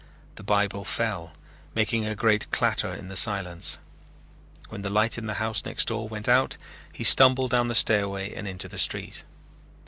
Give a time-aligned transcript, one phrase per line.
[0.33, 1.31] The Bible fell,
[1.75, 3.77] making a great clatter in the silence.
[4.69, 6.57] When the light in the house next door went out
[6.91, 9.23] he stumbled down the stairway and into the street.